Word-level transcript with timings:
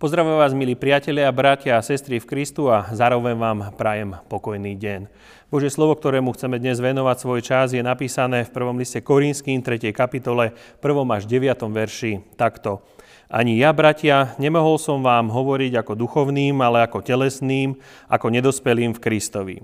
Pozdravujem 0.00 0.40
vás, 0.40 0.56
milí 0.56 0.72
priatelia, 0.80 1.28
bratia 1.28 1.76
a 1.76 1.84
sestry 1.84 2.16
v 2.16 2.24
Kristu 2.24 2.72
a 2.72 2.88
zároveň 2.88 3.36
vám 3.36 3.58
prajem 3.76 4.16
pokojný 4.32 4.72
deň. 4.72 5.12
Božie 5.52 5.68
slovo, 5.68 5.92
ktorému 5.92 6.32
chceme 6.32 6.56
dnes 6.56 6.80
venovať 6.80 7.16
svoj 7.20 7.44
čas, 7.44 7.76
je 7.76 7.84
napísané 7.84 8.48
v 8.48 8.54
prvom 8.56 8.80
liste 8.80 9.04
Korinským, 9.04 9.60
3. 9.60 9.92
kapitole, 9.92 10.56
1. 10.80 10.88
až 11.04 11.28
9. 11.28 11.52
verši 11.52 12.24
takto. 12.40 12.80
Ani 13.28 13.60
ja, 13.60 13.76
bratia, 13.76 14.32
nemohol 14.40 14.80
som 14.80 15.04
vám 15.04 15.28
hovoriť 15.28 15.84
ako 15.84 15.92
duchovným, 15.92 16.56
ale 16.64 16.80
ako 16.88 17.04
telesným, 17.04 17.76
ako 18.08 18.32
nedospelým 18.32 18.96
v 18.96 19.02
Kristovi. 19.04 19.56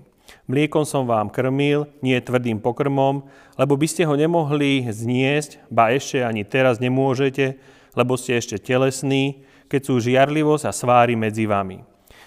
Mliekom 0.52 0.84
som 0.84 1.08
vám 1.08 1.32
krmil, 1.32 1.88
nie 2.04 2.20
tvrdým 2.20 2.60
pokrmom, 2.60 3.24
lebo 3.56 3.72
by 3.72 3.88
ste 3.88 4.04
ho 4.04 4.12
nemohli 4.12 4.84
zniesť, 4.84 5.64
ba 5.72 5.96
ešte 5.96 6.20
ani 6.20 6.44
teraz 6.44 6.76
nemôžete, 6.76 7.56
lebo 7.96 8.20
ste 8.20 8.36
ešte 8.36 8.60
telesní, 8.60 9.40
keď 9.66 9.80
sú 9.82 9.94
žiarlivosť 10.02 10.64
a 10.66 10.72
sváry 10.72 11.14
medzi 11.18 11.46
vami. 11.46 11.82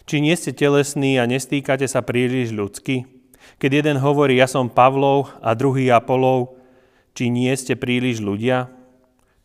Či 0.09 0.25
nie 0.25 0.33
ste 0.33 0.55
telesní 0.55 1.21
a 1.21 1.29
nestýkate 1.29 1.85
sa 1.85 2.01
príliš 2.01 2.49
ľudsky? 2.49 3.05
Keď 3.61 3.71
jeden 3.83 3.97
hovorí, 4.01 4.39
ja 4.39 4.47
som 4.47 4.71
Pavlov 4.71 5.29
a 5.43 5.53
druhý 5.53 5.91
Apolov, 5.93 6.57
či 7.13 7.29
nie 7.29 7.51
ste 7.53 7.77
príliš 7.77 8.23
ľudia? 8.23 8.71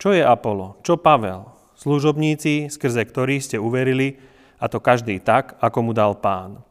Čo 0.00 0.14
je 0.14 0.22
Apolo? 0.24 0.80
Čo 0.80 0.96
Pavel? 0.96 1.50
Služobníci, 1.74 2.70
skrze 2.70 3.04
ktorých 3.04 3.44
ste 3.44 3.56
uverili, 3.58 4.16
a 4.62 4.70
to 4.70 4.80
každý 4.80 5.20
tak, 5.20 5.58
ako 5.60 5.90
mu 5.90 5.92
dal 5.92 6.16
pán. 6.16 6.62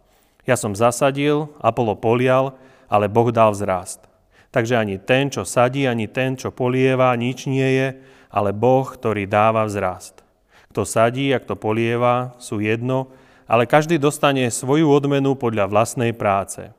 Ja 0.47 0.57
som 0.57 0.73
zasadil, 0.73 1.51
Apolo 1.61 1.93
polial, 1.93 2.57
ale 2.89 3.11
Boh 3.11 3.29
dal 3.29 3.53
vzrast. 3.53 4.09
Takže 4.49 4.79
ani 4.79 4.97
ten, 4.97 5.29
čo 5.29 5.45
sadí, 5.45 5.85
ani 5.85 6.09
ten, 6.09 6.33
čo 6.33 6.49
polieva, 6.49 7.13
nič 7.13 7.45
nie 7.45 7.67
je, 7.77 7.87
ale 8.33 8.49
Boh, 8.55 8.85
ktorý 8.89 9.29
dáva 9.29 9.69
vzrast. 9.69 10.22
Kto 10.73 10.89
sadí 10.89 11.29
a 11.29 11.37
kto 11.37 11.53
polieva, 11.53 12.33
sú 12.41 12.57
jedno, 12.57 13.13
ale 13.45 13.69
každý 13.69 14.01
dostane 14.01 14.49
svoju 14.49 14.89
odmenu 14.89 15.37
podľa 15.37 15.69
vlastnej 15.69 16.17
práce. 16.17 16.73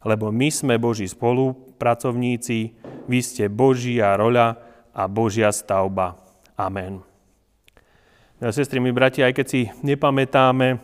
Lebo 0.00 0.32
my 0.32 0.48
sme 0.48 0.80
Boží 0.80 1.04
spolupracovníci, 1.04 2.72
vy 3.04 3.18
ste 3.20 3.52
Božia 3.52 4.16
roľa 4.16 4.56
a 4.96 5.04
Božia 5.04 5.52
stavba. 5.52 6.16
Amen. 6.56 7.04
No, 8.40 8.48
sestry, 8.48 8.80
my 8.80 8.96
bratia, 8.96 9.28
aj 9.28 9.36
keď 9.36 9.46
si 9.52 9.68
nepamätáme, 9.84 10.80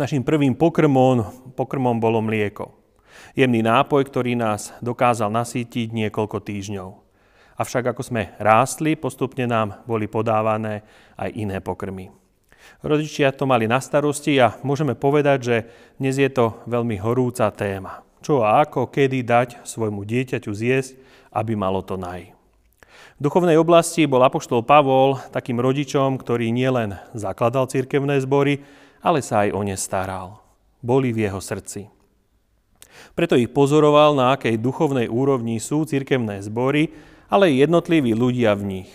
našim 0.00 0.24
prvým 0.24 0.56
pokrmom, 0.56 1.52
pokrmom 1.52 2.00
bolo 2.00 2.24
mlieko. 2.24 2.72
Jemný 3.36 3.60
nápoj, 3.60 4.08
ktorý 4.08 4.40
nás 4.40 4.72
dokázal 4.80 5.28
nasýtiť 5.28 5.92
niekoľko 5.92 6.40
týždňov. 6.40 7.03
Avšak 7.54 7.94
ako 7.94 8.02
sme 8.02 8.34
rástli, 8.42 8.98
postupne 8.98 9.46
nám 9.46 9.86
boli 9.86 10.10
podávané 10.10 10.82
aj 11.14 11.30
iné 11.38 11.62
pokrmy. 11.62 12.10
Rodičia 12.82 13.30
to 13.30 13.46
mali 13.46 13.70
na 13.70 13.78
starosti 13.78 14.40
a 14.42 14.58
môžeme 14.66 14.98
povedať, 14.98 15.38
že 15.38 15.56
dnes 16.00 16.18
je 16.18 16.26
to 16.26 16.58
veľmi 16.66 16.98
horúca 16.98 17.46
téma. 17.54 18.02
Čo 18.24 18.42
a 18.42 18.64
ako, 18.64 18.88
kedy 18.88 19.22
dať 19.22 19.48
svojmu 19.68 20.02
dieťaťu 20.02 20.50
zjesť, 20.50 20.96
aby 21.30 21.54
malo 21.54 21.84
to 21.84 21.94
naj. 21.94 22.32
V 23.14 23.20
duchovnej 23.20 23.54
oblasti 23.60 24.08
bol 24.10 24.24
apoštol 24.24 24.66
Pavol 24.66 25.22
takým 25.30 25.62
rodičom, 25.62 26.18
ktorý 26.18 26.50
nielen 26.50 26.98
zakladal 27.14 27.70
cirkevné 27.70 28.18
zbory, 28.24 28.64
ale 29.04 29.22
sa 29.22 29.46
aj 29.46 29.54
o 29.54 29.60
ne 29.62 29.76
staral. 29.78 30.42
Boli 30.82 31.14
v 31.14 31.28
jeho 31.28 31.38
srdci. 31.38 31.86
Preto 33.14 33.38
ich 33.38 33.52
pozoroval, 33.52 34.18
na 34.18 34.34
akej 34.34 34.58
duchovnej 34.58 35.06
úrovni 35.06 35.62
sú 35.62 35.86
cirkevné 35.86 36.42
zbory 36.42 37.13
ale 37.28 37.52
aj 37.52 37.68
jednotliví 37.68 38.12
ľudia 38.12 38.56
v 38.56 38.64
nich. 38.80 38.90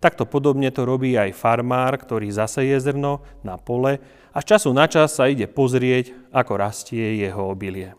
Takto 0.00 0.24
podobne 0.24 0.72
to 0.72 0.88
robí 0.88 1.12
aj 1.12 1.36
farmár, 1.36 2.00
ktorý 2.00 2.32
zaseje 2.32 2.80
zrno 2.80 3.20
na 3.44 3.60
pole 3.60 4.00
a 4.32 4.38
z 4.40 4.56
času 4.56 4.72
na 4.72 4.88
čas 4.88 5.12
sa 5.12 5.28
ide 5.28 5.44
pozrieť, 5.44 6.16
ako 6.32 6.52
rastie 6.56 7.20
jeho 7.20 7.52
obilie. 7.52 7.92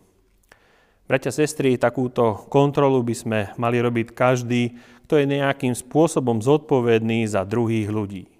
Bratia, 1.06 1.30
sestry, 1.30 1.76
takúto 1.76 2.48
kontrolu 2.48 3.04
by 3.04 3.16
sme 3.16 3.40
mali 3.60 3.84
robiť 3.84 4.16
každý, 4.16 4.80
kto 5.06 5.20
je 5.20 5.28
nejakým 5.28 5.76
spôsobom 5.76 6.40
zodpovedný 6.40 7.28
za 7.28 7.44
druhých 7.44 7.92
ľudí. 7.92 8.32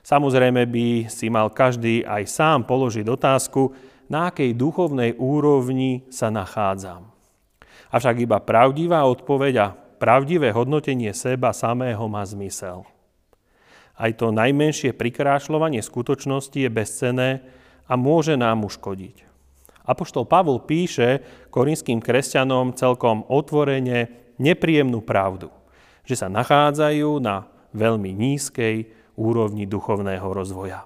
Samozrejme 0.00 0.64
by 0.64 1.12
si 1.12 1.28
mal 1.28 1.52
každý 1.52 2.00
aj 2.00 2.24
sám 2.26 2.58
položiť 2.64 3.06
otázku, 3.06 3.76
na 4.08 4.32
akej 4.32 4.56
duchovnej 4.56 5.16
úrovni 5.16 6.08
sa 6.08 6.28
nachádzam. 6.28 7.08
Avšak 7.92 8.24
iba 8.24 8.40
pravdivá 8.40 9.04
odpoveď 9.06 9.54
a 9.60 9.66
pravdivé 10.04 10.52
hodnotenie 10.52 11.16
seba 11.16 11.56
samého 11.56 12.04
má 12.12 12.20
zmysel. 12.28 12.84
Aj 13.96 14.12
to 14.12 14.28
najmenšie 14.28 14.92
prikrášľovanie 14.92 15.80
skutočnosti 15.80 16.60
je 16.60 16.68
bezcené 16.68 17.40
a 17.88 17.96
môže 17.96 18.36
nám 18.36 18.68
uškodiť. 18.68 19.24
Apoštol 19.88 20.28
Pavol 20.28 20.60
píše 20.60 21.24
korinským 21.48 22.04
kresťanom 22.04 22.76
celkom 22.76 23.24
otvorene 23.32 24.12
nepríjemnú 24.36 25.00
pravdu, 25.00 25.48
že 26.04 26.20
sa 26.20 26.28
nachádzajú 26.28 27.24
na 27.24 27.48
veľmi 27.72 28.12
nízkej 28.12 28.84
úrovni 29.16 29.64
duchovného 29.64 30.28
rozvoja. 30.36 30.84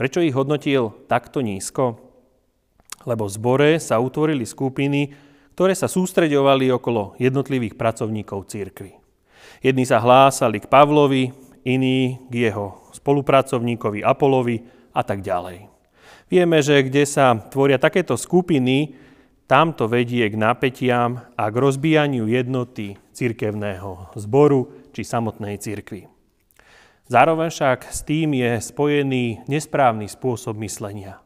Prečo 0.00 0.24
ich 0.24 0.32
hodnotil 0.32 0.96
takto 1.12 1.44
nízko? 1.44 2.00
Lebo 3.04 3.28
v 3.28 3.34
zbore 3.36 3.70
sa 3.84 4.00
utvorili 4.00 4.48
skupiny, 4.48 5.12
ktoré 5.54 5.72
sa 5.78 5.86
sústreďovali 5.86 6.68
okolo 6.74 7.14
jednotlivých 7.16 7.78
pracovníkov 7.78 8.50
církvy. 8.50 8.98
Jedni 9.64 9.88
sa 9.88 10.02
hlásali 10.02 10.60
k 10.60 10.68
Pavlovi, 10.68 11.32
iní 11.64 12.20
k 12.28 12.52
jeho 12.52 12.92
spolupracovníkovi 12.92 14.04
Apolovi 14.04 14.60
a 14.92 15.00
tak 15.00 15.24
ďalej. 15.24 15.72
Vieme, 16.28 16.60
že 16.60 16.84
kde 16.84 17.08
sa 17.08 17.32
tvoria 17.38 17.80
takéto 17.80 18.20
skupiny, 18.20 18.98
tam 19.48 19.72
to 19.72 19.88
vedie 19.88 20.28
k 20.28 20.36
napätiam 20.36 21.24
a 21.36 21.44
k 21.48 21.56
rozbíjaniu 21.56 22.28
jednoty 22.28 22.96
cirkevného 23.16 24.12
zboru 24.16 24.90
či 24.92 25.04
samotnej 25.04 25.56
cirkvi. 25.60 26.08
Zároveň 27.08 27.52
však 27.52 27.92
s 27.92 28.00
tým 28.04 28.32
je 28.36 28.56
spojený 28.60 29.44
nesprávny 29.44 30.08
spôsob 30.08 30.56
myslenia. 30.64 31.23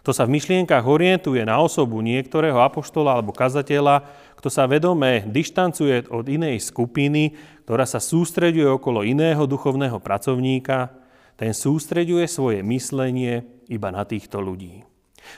Kto 0.00 0.16
sa 0.16 0.24
v 0.24 0.38
myšlienkach 0.40 0.86
orientuje 0.86 1.44
na 1.44 1.60
osobu 1.60 2.00
niektorého 2.00 2.56
apoštola 2.56 3.18
alebo 3.18 3.36
kazateľa, 3.36 4.06
kto 4.40 4.48
sa 4.48 4.64
vedome 4.64 5.28
dištancuje 5.28 6.08
od 6.08 6.24
inej 6.24 6.64
skupiny, 6.64 7.36
ktorá 7.68 7.84
sa 7.84 8.00
sústreďuje 8.00 8.80
okolo 8.80 9.04
iného 9.04 9.44
duchovného 9.44 10.00
pracovníka, 10.00 10.88
ten 11.36 11.52
sústreďuje 11.52 12.24
svoje 12.24 12.58
myslenie 12.64 13.44
iba 13.68 13.92
na 13.92 14.08
týchto 14.08 14.40
ľudí. 14.40 14.84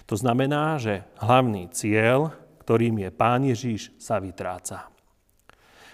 To 0.07 0.15
znamená, 0.15 0.79
že 0.79 1.03
hlavný 1.19 1.71
cieľ, 1.75 2.31
ktorým 2.63 3.03
je 3.03 3.11
Pán 3.11 3.43
Ježíš, 3.43 3.91
sa 3.99 4.23
vytráca. 4.23 4.87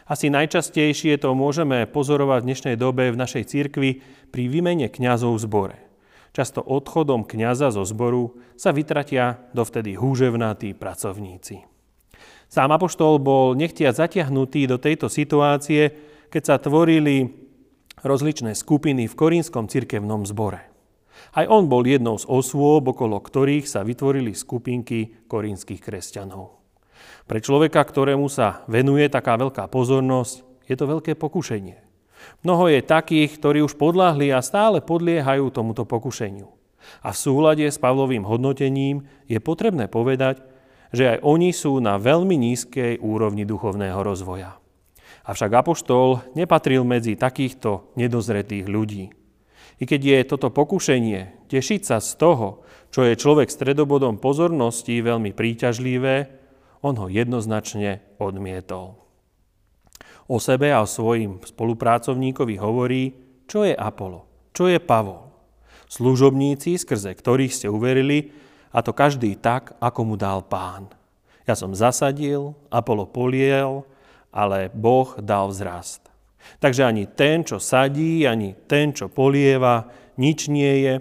Asi 0.08 0.32
najčastejšie 0.32 1.20
to 1.20 1.36
môžeme 1.36 1.84
pozorovať 1.84 2.40
v 2.40 2.48
dnešnej 2.48 2.76
dobe 2.80 3.12
v 3.12 3.20
našej 3.20 3.44
cirkvi 3.44 4.00
pri 4.32 4.48
výmene 4.48 4.88
kňazov 4.88 5.36
v 5.36 5.44
zbore. 5.44 5.87
Často 6.36 6.60
odchodom 6.60 7.24
kňaza 7.24 7.72
zo 7.74 7.82
zboru 7.82 8.38
sa 8.54 8.70
vytratia 8.70 9.40
dovtedy 9.56 9.96
húževnatí 9.96 10.76
pracovníci. 10.76 11.64
Sám 12.48 12.72
Apoštol 12.72 13.20
bol 13.20 13.52
nechtia 13.52 13.92
zatiahnutý 13.92 14.64
do 14.64 14.80
tejto 14.80 15.12
situácie, 15.12 15.92
keď 16.32 16.42
sa 16.44 16.56
tvorili 16.56 17.28
rozličné 18.00 18.56
skupiny 18.56 19.04
v 19.08 19.14
Korínskom 19.18 19.68
cirkevnom 19.68 20.24
zbore. 20.24 20.64
Aj 21.34 21.44
on 21.50 21.66
bol 21.66 21.84
jednou 21.84 22.16
z 22.16 22.24
osôb, 22.24 22.88
okolo 22.88 23.18
ktorých 23.20 23.66
sa 23.66 23.82
vytvorili 23.82 24.32
skupinky 24.32 25.26
korínskych 25.26 25.82
kresťanov. 25.82 26.56
Pre 27.28 27.38
človeka, 27.42 27.84
ktorému 27.84 28.30
sa 28.32 28.64
venuje 28.70 29.04
taká 29.12 29.36
veľká 29.36 29.68
pozornosť, 29.68 30.64
je 30.64 30.74
to 30.78 30.84
veľké 30.88 31.12
pokušenie. 31.18 31.87
Mnoho 32.42 32.70
je 32.70 32.80
takých, 32.82 33.38
ktorí 33.38 33.62
už 33.66 33.74
podľahli 33.74 34.30
a 34.30 34.44
stále 34.44 34.78
podliehajú 34.82 35.50
tomuto 35.50 35.82
pokušeniu. 35.84 36.46
A 37.02 37.12
v 37.12 37.18
súlade 37.18 37.66
s 37.66 37.76
Pavlovým 37.76 38.24
hodnotením 38.24 39.04
je 39.26 39.38
potrebné 39.42 39.90
povedať, 39.90 40.40
že 40.94 41.16
aj 41.16 41.18
oni 41.20 41.50
sú 41.52 41.76
na 41.84 42.00
veľmi 42.00 42.38
nízkej 42.38 43.02
úrovni 43.02 43.44
duchovného 43.44 44.00
rozvoja. 44.00 44.56
Avšak 45.28 45.52
Apoštol 45.52 46.32
nepatril 46.32 46.88
medzi 46.88 47.12
takýchto 47.12 47.92
nedozretých 48.00 48.64
ľudí. 48.64 49.12
I 49.78 49.84
keď 49.84 50.00
je 50.00 50.18
toto 50.24 50.48
pokušenie 50.48 51.50
tešiť 51.52 51.80
sa 51.84 52.00
z 52.00 52.16
toho, 52.16 52.64
čo 52.88 53.04
je 53.04 53.20
človek 53.20 53.52
stredobodom 53.52 54.16
pozornosti 54.16 55.04
veľmi 55.04 55.36
príťažlivé, 55.36 56.32
on 56.80 56.96
ho 56.96 57.06
jednoznačne 57.12 58.00
odmietol. 58.16 59.07
O 60.28 60.36
sebe 60.36 60.68
a 60.68 60.84
o 60.84 60.88
svojim 60.88 61.40
spolupracovníkovi 61.40 62.60
hovorí, 62.60 63.16
čo 63.48 63.64
je 63.64 63.72
Apollo, 63.72 64.52
čo 64.52 64.68
je 64.68 64.76
Pavol. 64.76 65.32
Služobníci, 65.88 66.76
skrze 66.76 67.16
ktorých 67.16 67.48
ste 67.48 67.72
uverili, 67.72 68.36
a 68.68 68.84
to 68.84 68.92
každý 68.92 69.40
tak, 69.40 69.72
ako 69.80 70.12
mu 70.12 70.14
dal 70.20 70.44
pán. 70.44 70.92
Ja 71.48 71.56
som 71.56 71.72
zasadil, 71.72 72.52
Apollo 72.68 73.08
poliel, 73.08 73.88
ale 74.28 74.68
Boh 74.68 75.16
dal 75.16 75.48
vzrast. 75.48 76.04
Takže 76.60 76.84
ani 76.84 77.08
ten, 77.08 77.40
čo 77.40 77.56
sadí, 77.56 78.28
ani 78.28 78.52
ten, 78.68 78.92
čo 78.92 79.08
polieva, 79.08 79.88
nič 80.20 80.52
nie 80.52 80.84
je, 80.84 80.94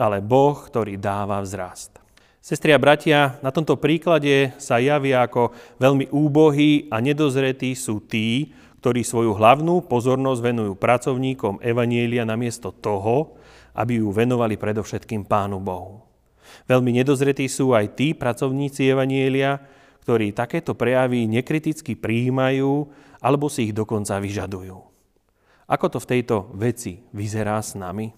ale 0.00 0.24
Boh, 0.24 0.56
ktorý 0.56 0.96
dáva 0.96 1.44
vzrast. 1.44 2.00
Sestri 2.40 2.72
a 2.72 2.80
bratia, 2.80 3.36
na 3.44 3.52
tomto 3.52 3.76
príklade 3.76 4.56
sa 4.56 4.80
javia 4.80 5.28
ako 5.28 5.52
veľmi 5.76 6.08
úbohí 6.08 6.88
a 6.88 7.04
nedozretí 7.04 7.76
sú 7.76 8.00
tí, 8.00 8.56
ktorí 8.80 9.04
svoju 9.04 9.36
hlavnú 9.36 9.84
pozornosť 9.84 10.40
venujú 10.40 10.72
pracovníkom 10.74 11.60
Evanielia 11.60 12.24
namiesto 12.24 12.72
toho, 12.72 13.36
aby 13.76 14.00
ju 14.00 14.08
venovali 14.08 14.56
predovšetkým 14.56 15.28
Pánu 15.28 15.60
Bohu. 15.60 16.02
Veľmi 16.66 16.96
nedozretí 16.96 17.46
sú 17.46 17.76
aj 17.76 17.94
tí 17.94 18.16
pracovníci 18.16 18.88
Evanielia, 18.88 19.60
ktorí 20.02 20.32
takéto 20.32 20.74
prejavy 20.74 21.28
nekriticky 21.28 21.94
prijímajú 21.94 22.88
alebo 23.20 23.46
si 23.52 23.70
ich 23.70 23.74
dokonca 23.76 24.16
vyžadujú. 24.18 24.80
Ako 25.70 25.86
to 25.86 25.98
v 26.02 26.10
tejto 26.16 26.50
veci 26.56 27.04
vyzerá 27.14 27.60
s 27.62 27.78
nami? 27.78 28.10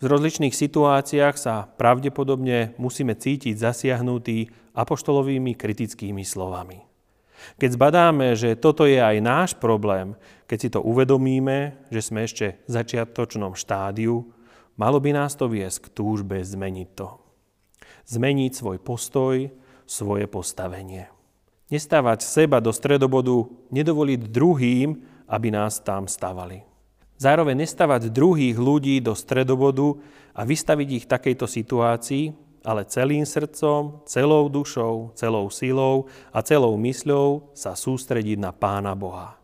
V 0.00 0.04
rozličných 0.06 0.54
situáciách 0.54 1.36
sa 1.36 1.66
pravdepodobne 1.66 2.78
musíme 2.80 3.12
cítiť 3.18 3.58
zasiahnutí 3.58 4.48
apoštolovými 4.72 5.52
kritickými 5.58 6.22
slovami. 6.22 6.93
Keď 7.56 7.70
zbadáme, 7.76 8.34
že 8.34 8.58
toto 8.58 8.84
je 8.84 8.98
aj 8.98 9.16
náš 9.24 9.50
problém, 9.56 10.18
keď 10.44 10.58
si 10.60 10.68
to 10.68 10.80
uvedomíme, 10.84 11.76
že 11.88 12.00
sme 12.04 12.28
ešte 12.28 12.60
v 12.64 12.70
začiatočnom 12.70 13.56
štádiu, 13.56 14.28
malo 14.76 14.98
by 15.00 15.16
nás 15.16 15.34
to 15.34 15.48
viesť 15.48 15.88
k 15.88 15.92
túžbe 15.96 16.36
zmeniť 16.42 16.88
to. 16.92 17.08
Zmeniť 18.04 18.52
svoj 18.52 18.78
postoj, 18.80 19.48
svoje 19.88 20.28
postavenie. 20.28 21.08
Nestávať 21.72 22.22
seba 22.22 22.60
do 22.60 22.70
stredobodu, 22.70 23.48
nedovoliť 23.72 24.20
druhým, 24.28 25.00
aby 25.24 25.48
nás 25.48 25.80
tam 25.80 26.04
stavali. 26.04 26.60
Zároveň 27.16 27.64
nestávať 27.64 28.12
druhých 28.12 28.58
ľudí 28.58 29.00
do 29.00 29.16
stredobodu 29.16 29.96
a 30.36 30.44
vystaviť 30.44 30.88
ich 30.92 31.04
takejto 31.08 31.46
situácii, 31.48 32.43
ale 32.64 32.88
celým 32.88 33.28
srdcom, 33.28 34.00
celou 34.08 34.48
dušou, 34.48 35.12
celou 35.12 35.52
silou 35.52 36.08
a 36.32 36.40
celou 36.40 36.74
mysľou 36.80 37.52
sa 37.52 37.76
sústrediť 37.76 38.40
na 38.40 38.56
Pána 38.56 38.96
Boha. 38.96 39.36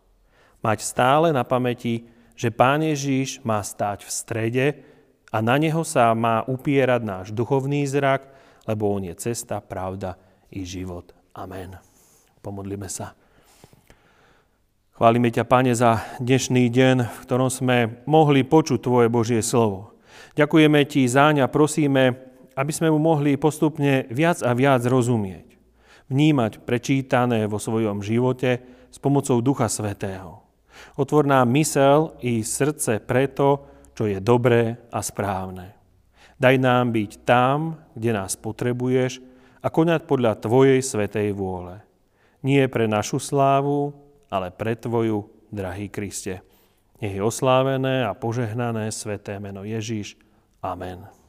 Mať 0.65 0.81
stále 0.81 1.29
na 1.31 1.45
pamäti, 1.45 2.09
že 2.33 2.49
Pán 2.49 2.81
Ježíš 2.81 3.45
má 3.45 3.61
stáť 3.61 4.09
v 4.09 4.11
strede 4.11 4.67
a 5.29 5.45
na 5.45 5.61
Neho 5.61 5.85
sa 5.85 6.17
má 6.17 6.49
upierať 6.49 7.01
náš 7.05 7.27
duchovný 7.37 7.85
zrak, 7.85 8.25
lebo 8.65 8.89
On 8.89 9.05
je 9.05 9.13
cesta, 9.13 9.61
pravda 9.61 10.17
i 10.49 10.65
život. 10.65 11.13
Amen. 11.37 11.77
Pomodlíme 12.41 12.89
sa. 12.89 13.13
Chválime 14.97 15.33
ťa, 15.33 15.45
Pane, 15.49 15.73
za 15.73 16.05
dnešný 16.21 16.69
deň, 16.73 16.97
v 17.05 17.19
ktorom 17.25 17.49
sme 17.53 18.05
mohli 18.05 18.45
počuť 18.45 18.81
Tvoje 18.85 19.09
Božie 19.13 19.41
slovo. 19.41 19.97
Ďakujeme 20.37 20.85
Ti 20.85 21.09
záň 21.09 21.45
a 21.45 21.53
prosíme, 21.53 22.30
aby 22.61 22.73
sme 22.77 22.93
mu 22.93 23.01
mohli 23.01 23.41
postupne 23.41 24.05
viac 24.13 24.45
a 24.45 24.53
viac 24.53 24.85
rozumieť. 24.85 25.57
Vnímať 26.13 26.61
prečítané 26.69 27.49
vo 27.49 27.57
svojom 27.57 28.05
živote 28.05 28.61
s 28.93 29.01
pomocou 29.01 29.41
Ducha 29.41 29.73
Svetého. 29.73 30.45
Otvor 31.01 31.25
nám 31.25 31.49
mysel 31.57 32.13
i 32.21 32.45
srdce 32.45 33.01
preto, 33.01 33.65
čo 33.97 34.05
je 34.05 34.21
dobré 34.21 34.77
a 34.93 35.01
správne. 35.01 35.73
Daj 36.41 36.57
nám 36.61 36.93
byť 36.93 37.11
tam, 37.25 37.81
kde 37.97 38.11
nás 38.13 38.37
potrebuješ 38.37 39.21
a 39.61 39.69
konať 39.69 40.09
podľa 40.09 40.41
Tvojej 40.41 40.81
svetej 40.81 41.37
vôle. 41.37 41.85
Nie 42.41 42.65
pre 42.73 42.89
našu 42.89 43.21
slávu, 43.21 43.93
ale 44.33 44.49
pre 44.49 44.73
Tvoju, 44.73 45.29
drahý 45.53 45.93
Kriste. 45.93 46.41
Nech 47.01 47.17
je 47.17 47.21
oslávené 47.21 48.09
a 48.09 48.17
požehnané 48.17 48.89
sveté 48.89 49.37
meno 49.37 49.69
Ježíš. 49.69 50.17
Amen. 50.65 51.20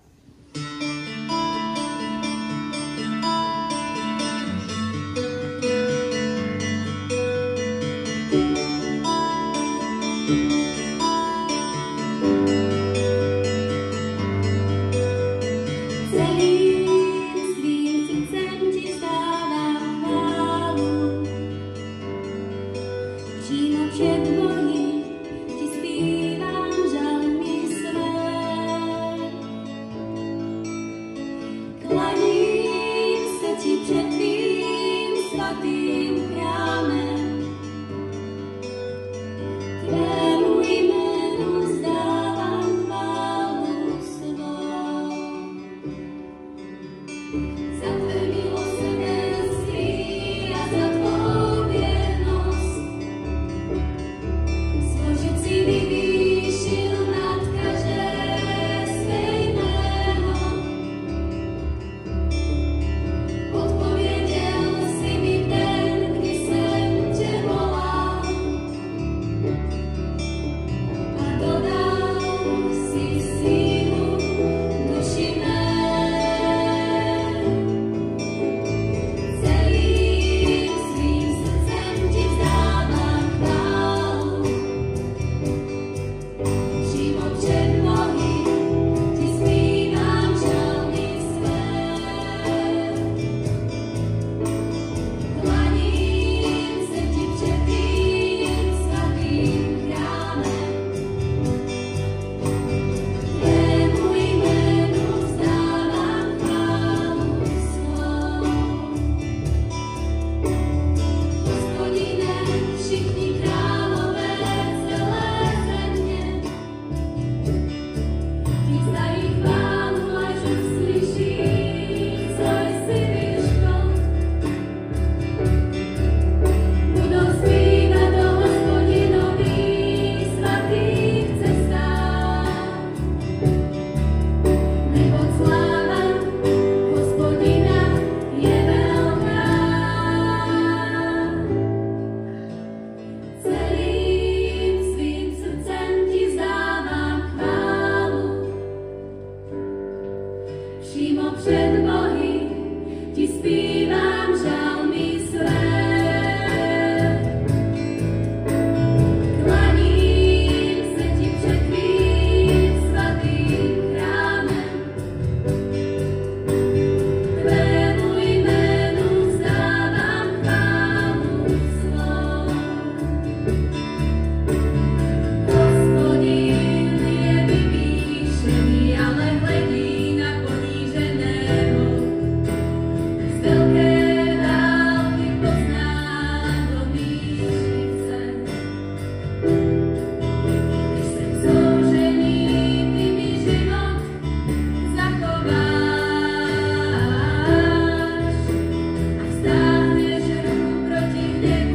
Yeah. 201.41 201.70